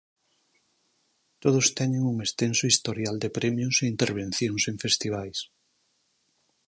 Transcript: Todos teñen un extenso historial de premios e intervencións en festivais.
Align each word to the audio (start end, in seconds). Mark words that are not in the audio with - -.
Todos 1.43 1.65
teñen 1.77 2.03
un 2.11 2.17
extenso 2.25 2.63
historial 2.71 3.15
de 3.23 3.29
premios 3.37 3.75
e 3.77 3.85
intervencións 3.93 4.63
en 4.71 4.75
festivais. 4.83 5.39